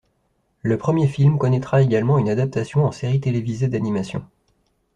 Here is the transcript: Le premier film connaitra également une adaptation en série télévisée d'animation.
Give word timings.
Le 0.63 0.79
premier 0.79 1.07
film 1.07 1.37
connaitra 1.37 1.83
également 1.83 2.17
une 2.17 2.27
adaptation 2.29 2.85
en 2.85 2.91
série 2.91 3.19
télévisée 3.19 3.67
d'animation. 3.67 4.25